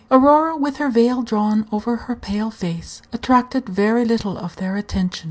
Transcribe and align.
Aurora, 0.09 0.57
with 0.57 0.77
her 0.77 0.89
veil 0.89 1.21
drawn 1.21 1.67
over 1.71 1.95
her 1.95 2.15
pale 2.15 2.49
face, 2.49 3.03
attracted 3.13 3.69
very 3.69 4.03
little 4.03 4.35
of 4.35 4.55
their 4.55 4.75
attention. 4.75 5.19